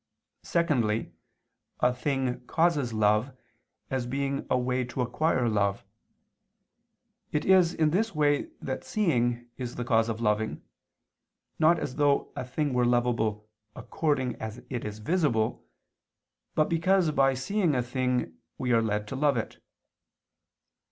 [0.41, 1.13] Secondly,
[1.79, 3.37] a thing causes love,
[3.91, 5.85] as being a way to acquire love.
[7.31, 10.63] It is in this way that seeing is the cause of loving,
[11.59, 15.67] not as though a thing were lovable according as it is visible,
[16.55, 19.61] but because by seeing a thing we are led to love it.